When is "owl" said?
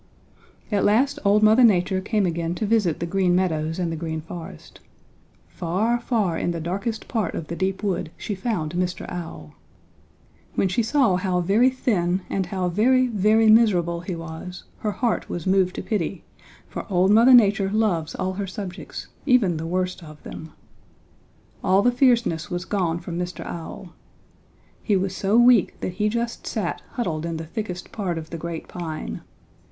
9.09-9.53, 23.45-23.93